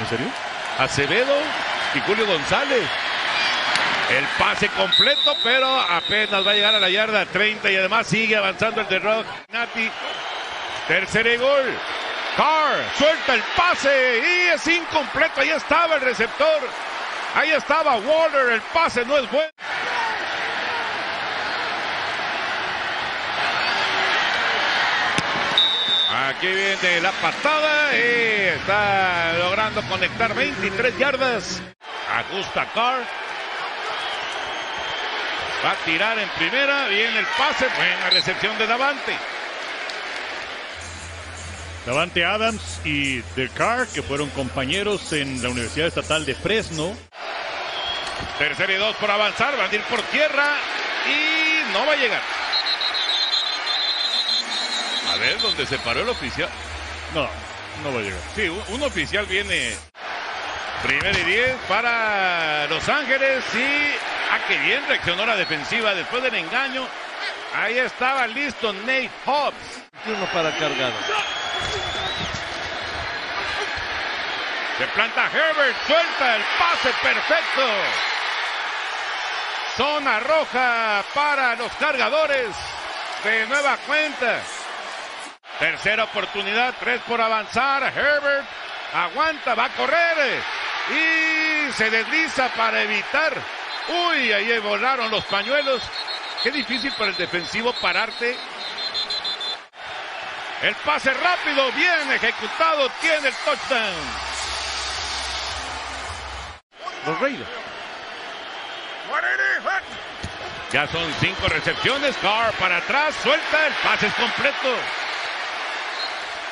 [0.00, 0.26] ¿En serio?
[0.78, 1.34] Acevedo
[1.94, 2.88] y Julio González.
[4.10, 8.36] El pase completo, pero apenas va a llegar a la yarda 30 y además sigue
[8.36, 9.26] avanzando el de Rock.
[9.52, 9.88] Nati.
[10.88, 11.78] Tercer gol.
[12.36, 15.42] Carr suelta el pase y es incompleto.
[15.42, 16.60] Ahí estaba el receptor.
[17.34, 18.54] Ahí estaba Waller.
[18.54, 19.50] El pase no es bueno.
[26.40, 31.60] Aquí viene la patada y está logrando conectar 23 yardas.
[32.10, 33.02] Ajusta Carr.
[35.62, 36.88] Va a tirar en primera.
[36.88, 37.66] Viene el pase.
[37.76, 39.12] Buena recepción de Davante.
[41.84, 46.96] Davante Adams y The Carr, que fueron compañeros en la Universidad Estatal de Fresno.
[48.38, 49.58] Tercera y dos por avanzar.
[49.58, 50.54] Van a ir por tierra
[51.06, 52.39] y no va a llegar.
[55.10, 56.48] A ver, ¿dónde se paró el oficial?
[57.14, 57.28] No,
[57.82, 58.20] no va a llegar.
[58.36, 59.74] Sí, un, un oficial viene.
[60.84, 63.94] Primera y diez para Los Ángeles y.
[64.30, 66.86] Ah, qué bien reaccionó la defensiva después del engaño.
[67.54, 69.82] Ahí estaba listo Nate Hobbs.
[70.06, 70.92] Uno para cargar.
[74.78, 77.66] Se planta Herbert, suelta el pase perfecto.
[79.76, 82.48] Zona roja para los cargadores
[83.24, 84.40] de nueva cuenta.
[85.60, 87.82] Tercera oportunidad, tres por avanzar.
[87.94, 88.46] Herbert
[88.94, 90.42] aguanta, va a correr
[90.88, 93.34] y se desliza para evitar.
[93.88, 95.82] Uy, ahí volaron los pañuelos.
[96.42, 98.38] Qué difícil para el defensivo pararte.
[100.62, 103.94] El pase rápido, bien ejecutado, tiene el touchdown.
[107.06, 107.48] Los Raiders.
[110.72, 112.16] Ya son cinco recepciones.
[112.22, 114.74] Carr para atrás, suelta, el pase es completo.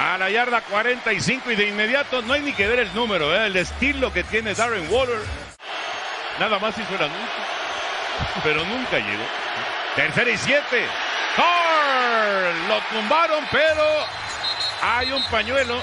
[0.00, 3.48] A la yarda 45 y de inmediato no hay ni que ver el número, ¿eh?
[3.48, 5.20] el estilo que tiene Darren Waller.
[6.38, 7.42] Nada más hizo el anuncio,
[8.42, 9.24] pero nunca llegó.
[9.94, 10.86] Tercera y siete.
[11.36, 13.84] Carr lo tumbaron, pero
[14.80, 15.78] hay un pañuelo.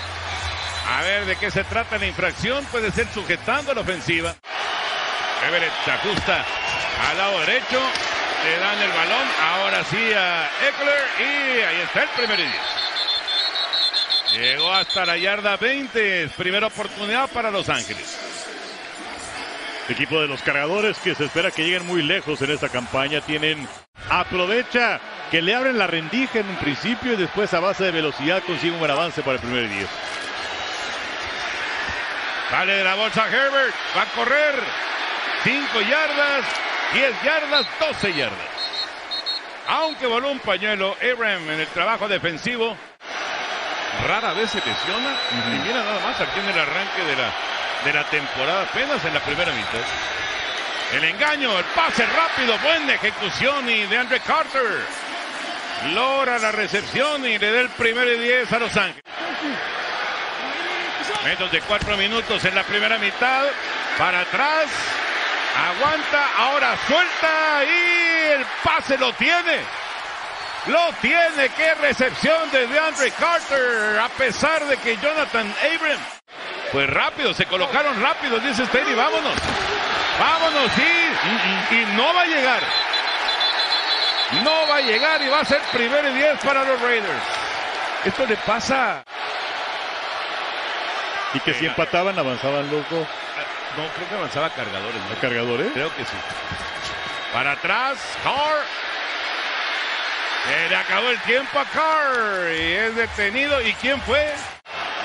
[0.98, 2.66] A ver de qué se trata la infracción.
[2.66, 4.34] Puede ser sujetando a la ofensiva.
[5.48, 6.44] Everett se ajusta
[7.08, 7.80] al lado derecho.
[8.44, 9.28] Le dan el balón.
[9.44, 11.06] Ahora sí a Eckler.
[11.20, 12.40] Y ahí está el primer.
[14.40, 16.30] Llegó hasta la yarda 20.
[16.38, 18.20] Primera oportunidad para Los Ángeles.
[19.90, 23.22] Equipo de los cargadores que se espera que lleguen muy lejos en esta campaña.
[23.22, 23.68] Tienen.
[24.10, 25.00] Aprovecha
[25.32, 28.74] que le abren la rendija en un principio y después a base de velocidad consigue
[28.74, 29.90] un buen avance para el primer y diez.
[32.52, 33.74] Sale de la bolsa Herbert.
[33.98, 34.56] Va a correr.
[35.44, 36.46] 5 yardas,
[36.94, 38.38] 10 yardas, 12 yardas.
[39.68, 42.78] Aunque voló un pañuelo, Abraham en el trabajo defensivo.
[44.06, 45.16] Rara vez se lesiona.
[45.32, 47.34] Y mira nada más aquí en el arranque de la,
[47.86, 49.82] de la temporada, apenas en la primera mitad.
[50.94, 54.86] El engaño, el pase rápido, buena ejecución y de Andre Carter.
[55.94, 59.04] Logra la recepción y le da el primer y 10 a Los Ángeles.
[61.24, 63.46] Menos de cuatro minutos en la primera mitad.
[63.98, 64.68] Para atrás.
[65.76, 66.26] Aguanta.
[66.38, 67.64] Ahora suelta.
[67.66, 69.60] Y el pase lo tiene.
[70.68, 71.50] Lo tiene.
[71.56, 74.00] Qué recepción de DeAndre Carter.
[74.00, 76.00] A pesar de que Jonathan Abram.
[76.72, 77.34] Pues rápido.
[77.34, 78.40] Se colocaron rápido.
[78.40, 78.94] Dice Steady.
[78.94, 79.34] Vámonos.
[80.20, 80.72] Vámonos.
[80.78, 82.62] Y, y, no va a llegar.
[84.44, 87.24] No va a llegar y va a ser primero y diez para los Raiders.
[88.04, 89.04] Esto le pasa
[91.34, 93.08] Y que si empataban, avanzaban loco.
[93.78, 95.02] No, creo que avanzaba cargadores.
[95.10, 95.16] ¿no?
[95.16, 95.72] ¿A cargadores?
[95.74, 96.18] Creo que sí.
[97.32, 98.66] Para atrás, Carr.
[100.48, 103.62] Se le acabó el tiempo a Carr y es detenido.
[103.62, 104.34] ¿Y quién fue?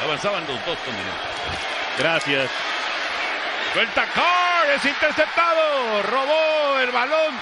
[0.05, 1.15] Avanzaban los dos continentes.
[1.99, 2.51] Gracias.
[3.73, 6.03] Suelta Carr, es interceptado.
[6.03, 7.35] Robó el balón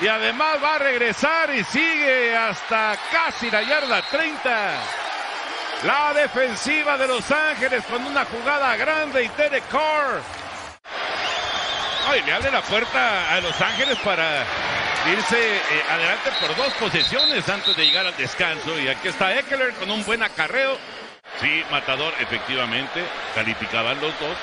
[0.00, 4.72] y además va a regresar y sigue hasta casi la yarda 30.
[5.84, 10.20] La defensiva de Los Ángeles con una jugada grande y Derek Carr.
[12.08, 14.44] Ay, le abre la puerta a Los Ángeles para
[15.08, 18.78] irse eh, adelante por dos posesiones antes de llegar al descanso.
[18.78, 20.78] Y aquí está Eckler con un buen acarreo.
[21.40, 23.04] Sí, matador, efectivamente.
[23.34, 24.36] Calificaban los dos.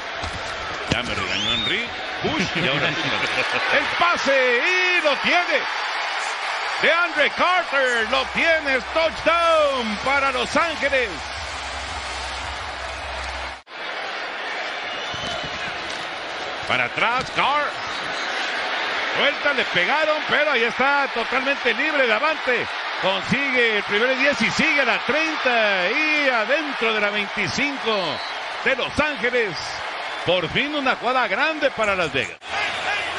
[0.92, 1.86] Ya me regañó Henry.
[2.24, 3.01] Bush y ahora tú.
[3.77, 5.62] El pase y lo tiene.
[6.81, 8.80] De Andre Carter lo tiene.
[8.94, 11.09] Touchdown para Los Ángeles.
[16.68, 17.87] Para atrás, Carr.
[19.18, 22.68] Vuelta, le pegaron, pero ahí está totalmente libre Davante.
[23.02, 27.80] Consigue el primer 10 y sigue la 30 y adentro de la 25.
[28.64, 29.58] de Los Ángeles.
[30.25, 32.38] Por fin una jugada grande para Las Vegas.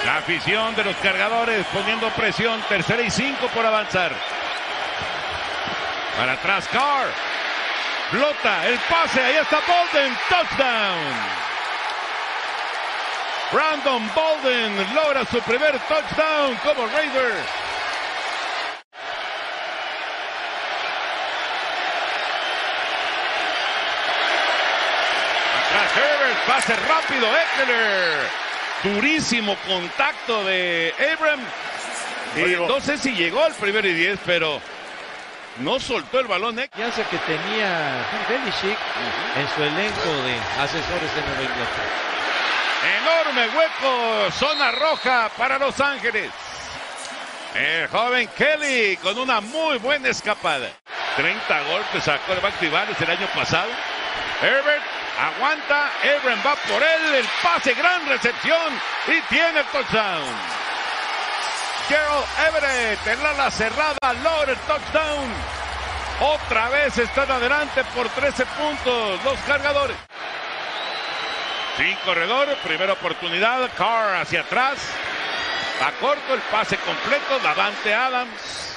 [0.05, 2.61] La afición de los cargadores poniendo presión.
[2.69, 4.13] Tercera y cinco por avanzar.
[6.17, 7.09] Para atrás, Carr.
[8.11, 9.23] Flota el pase.
[9.23, 10.17] Ahí está Bolden.
[10.29, 11.38] Touchdown.
[13.51, 17.33] Brandon Bolden logra su primer touchdown como Raider.
[25.57, 28.29] Atrás Herbert, pase rápido, Eckler.
[28.83, 31.41] Durísimo contacto de Abram.
[32.37, 34.61] Y no sé si llegó al primer y diez, pero
[35.61, 36.59] no soltó el balón.
[36.59, 36.69] ¿eh?
[36.69, 38.79] Confianza que tenía Belichick
[39.37, 42.09] en su elenco de asesores de Nueva Inglaterra.
[42.85, 46.31] Enorme hueco, zona roja para Los Ángeles.
[47.55, 50.71] El joven Kelly con una muy buena escapada.
[51.17, 53.69] 30 golpes a coreback rivales el año pasado.
[54.41, 54.85] Herbert
[55.19, 60.59] aguanta, Abram va por él, el pase, gran recepción y tiene el touchdown.
[61.89, 65.33] Gerald Everett en la ala cerrada, logra el touchdown.
[66.21, 69.97] Otra vez están adelante por 13 puntos los cargadores.
[71.79, 74.81] Sin corredor, primera oportunidad, Carr hacia atrás.
[75.81, 78.77] A corto el pase completo, Davante Adams,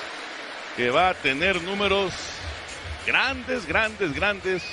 [0.77, 2.13] que va a tener números
[3.07, 4.63] grandes, grandes, grandes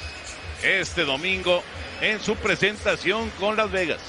[0.62, 1.64] este domingo
[2.02, 4.00] en su presentación con Las Vegas.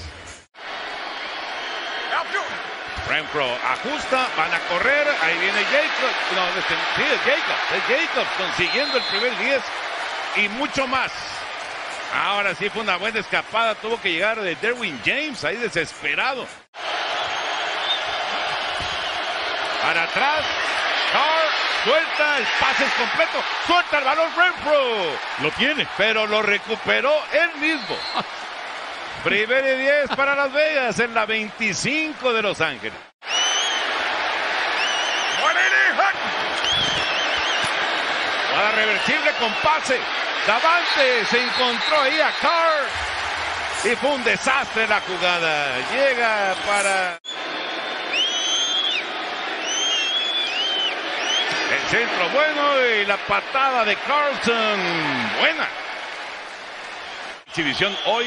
[3.08, 8.30] Renfro ajusta, van a correr, ahí viene Jacobs, no, este, sí, es Jacobs, es Jacobs
[8.36, 9.62] consiguiendo el primer 10
[10.36, 11.39] y mucho más.
[12.14, 16.46] Ahora sí fue una buena escapada, tuvo que llegar de Derwin James, ahí desesperado.
[19.82, 20.44] Para atrás,
[21.12, 21.50] Carr
[21.84, 25.18] suelta, el pase es completo, suelta el balón Renfro.
[25.42, 25.86] Lo tiene.
[25.96, 27.96] Pero lo recuperó él mismo.
[29.24, 32.98] Primer y 10 para Las Vegas en la 25 de Los Ángeles.
[38.50, 39.98] Jugada reversible con pase.
[40.50, 42.88] Davante se encontró ahí a Carr.
[43.84, 45.76] Y fue un desastre la jugada.
[45.92, 47.20] Llega para
[51.70, 54.80] el centro bueno y la patada de Carlson.
[55.38, 55.68] Buena.
[57.46, 58.26] Exhibición hoy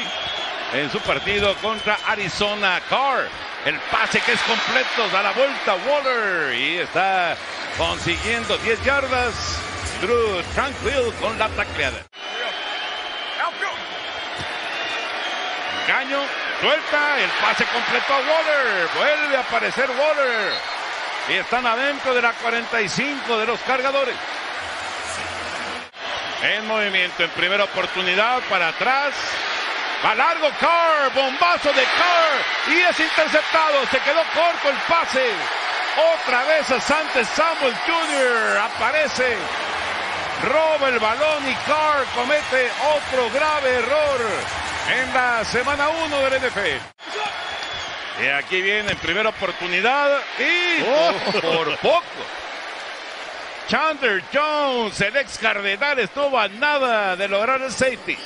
[0.72, 3.28] en su partido contra Arizona Carr.
[3.66, 7.36] El pase que es completo, da la vuelta Waller y está
[7.76, 9.58] consiguiendo 10 yardas.
[10.00, 12.13] Drew Tranquil con la tacleada.
[15.86, 16.18] Caño,
[16.60, 18.88] suelta, el pase completo a Waller.
[18.96, 20.52] Vuelve a aparecer Waller.
[21.28, 24.16] Y están adentro de la 45 de los cargadores.
[26.42, 29.14] En movimiento, en primera oportunidad, para atrás.
[30.04, 33.86] Va largo Carr, bombazo de Carr y es interceptado.
[33.90, 35.26] Se quedó corto el pase.
[36.14, 38.58] Otra vez a Samuel Jr.
[38.58, 39.36] aparece.
[40.44, 48.22] Roba el balón y Carr comete otro grave error en la semana 1 del NFL.
[48.22, 52.02] Y aquí viene en primera oportunidad y oh, por poco.
[53.68, 58.16] Chandler Jones, el ex cardenal, estuvo a nada de lograr el safety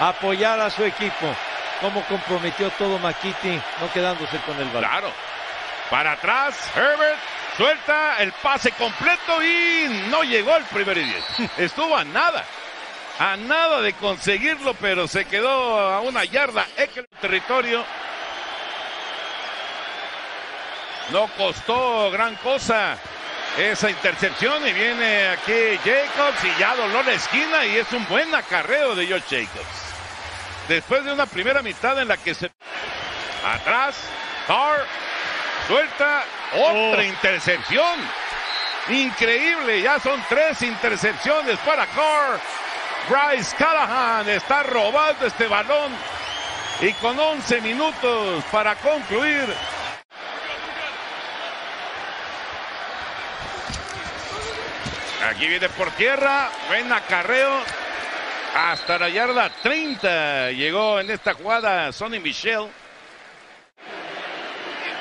[0.00, 1.34] apoyar a su equipo,
[1.80, 4.90] como comprometió todo Makiti, no quedándose con el balón.
[4.90, 5.12] Claro.
[5.90, 7.18] Para atrás, Herbert
[7.56, 11.24] suelta el pase completo y no llegó al primer y diez.
[11.58, 12.44] Estuvo a nada.
[13.20, 17.84] A nada de conseguirlo, pero se quedó a una yarda el territorio.
[21.12, 22.96] No costó gran cosa
[23.58, 28.34] esa intercepción y viene aquí Jacobs y ya dolor la esquina y es un buen
[28.34, 29.90] acarreo de Josh Jacobs
[30.70, 32.50] después de una primera mitad en la que se...
[33.44, 33.96] Atrás,
[34.46, 34.86] Carr
[35.66, 36.24] suelta
[36.54, 37.98] otra intercepción.
[38.88, 42.40] Increíble, ya son tres intercepciones para Carr.
[43.08, 45.92] Bryce Callahan está robando este balón
[46.80, 49.48] y con 11 minutos para concluir.
[55.28, 57.62] Aquí viene por tierra, buen acarreo,
[58.54, 62.68] hasta la yarda 30 llegó en esta jugada Sonny Michel.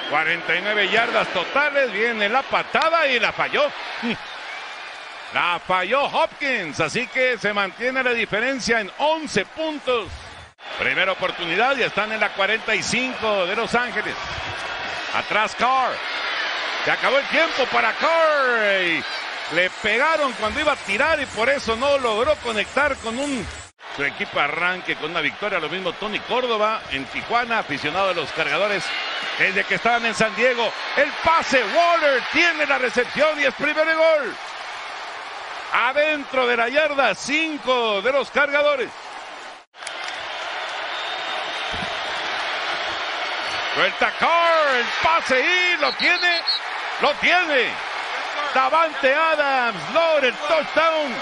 [0.10, 3.63] 49 yardas totales, viene la patada y la falló.
[5.34, 10.08] La falló Hopkins, así que se mantiene la diferencia en 11 puntos.
[10.80, 14.16] Primera oportunidad y están en la 45 de Los Ángeles.
[15.14, 15.94] Atrás Carr.
[16.84, 19.04] Se acabó el tiempo para Carr.
[19.54, 23.46] Le pegaron cuando iba a tirar y por eso no logró conectar con un
[23.96, 25.60] su equipo arranque con una victoria.
[25.60, 28.84] Lo mismo Tony Córdoba en Tijuana, aficionado de los cargadores
[29.38, 30.72] desde que estaban en San Diego.
[30.96, 34.36] El pase, Waller tiene la recepción y es primer gol.
[35.72, 38.90] Adentro de la yarda, 5 de los cargadores.
[43.76, 46.42] Suelta Carr, el pase y lo tiene,
[47.02, 47.70] lo tiene.
[48.54, 51.16] Davante Adams, logra el touchdown.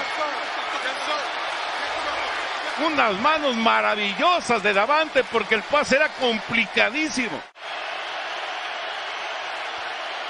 [2.85, 7.41] Unas manos maravillosas de Davante porque el pase era complicadísimo.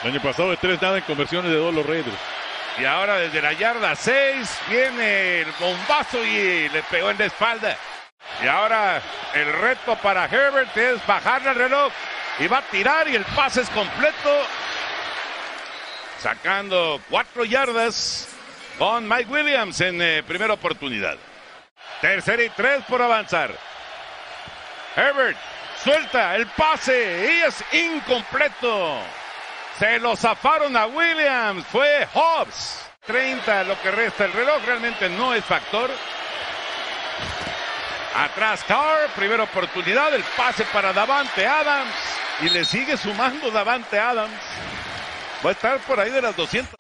[0.04, 2.37] El año pasado de tres nada en conversiones de dos los Raiders.
[2.80, 7.76] Y ahora desde la yarda 6 viene el bombazo y le pegó en la espalda.
[8.44, 9.02] Y ahora
[9.34, 11.92] el reto para Herbert es bajarle el reloj
[12.40, 14.44] y va a tirar y el pase es completo.
[16.20, 18.28] Sacando cuatro yardas
[18.78, 21.18] con Mike Williams en eh, primera oportunidad.
[22.00, 23.52] Tercera y tres por avanzar.
[24.96, 25.38] Herbert
[25.84, 29.02] suelta el pase y es incompleto.
[29.80, 31.66] Se lo zafaron a Williams.
[31.68, 32.84] Fue Hobbs.
[33.06, 34.64] 30 lo que resta el reloj.
[34.66, 35.90] Realmente no es factor.
[38.16, 39.10] Atrás Carr.
[39.16, 40.14] Primera oportunidad.
[40.14, 41.94] El pase para Davante Adams.
[42.42, 44.34] Y le sigue sumando Davante Adams.
[45.46, 46.76] Va a estar por ahí de las 200.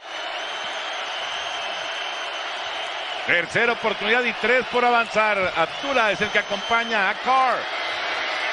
[3.27, 5.37] Tercera oportunidad y tres por avanzar.
[5.55, 7.57] Abdullah es el que acompaña a Carr.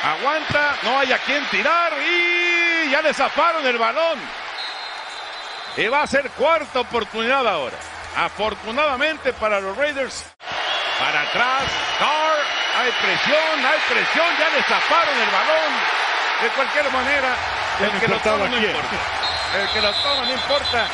[0.04, 4.20] Aguanta, no hay a quien tirar y ya le zafaron el balón.
[5.78, 7.76] Y va a ser cuarta oportunidad ahora.
[8.14, 10.26] Afortunadamente para los Raiders.
[10.98, 11.62] Para atrás,
[11.98, 12.36] Carr,
[12.78, 15.72] hay presión, hay presión, ya le zafaron el balón.
[16.42, 17.36] De cualquier manera,
[17.80, 18.96] el que lo toma no importa.
[19.58, 20.86] El que lo toma no importa.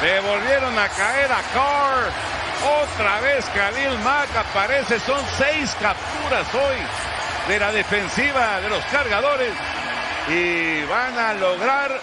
[0.00, 2.10] Le volvieron a caer a Carr.
[2.82, 4.98] Otra vez Khalil Mack aparece.
[5.00, 7.09] Son seis capturas hoy
[7.48, 9.52] de la defensiva de los cargadores.
[10.28, 12.00] Y van a lograr